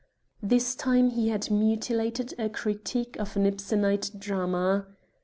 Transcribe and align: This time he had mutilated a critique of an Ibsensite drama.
This 0.41 0.73
time 0.73 1.11
he 1.11 1.29
had 1.29 1.51
mutilated 1.51 2.33
a 2.39 2.49
critique 2.49 3.17
of 3.19 3.35
an 3.37 3.45
Ibsensite 3.45 4.17
drama. 4.19 4.87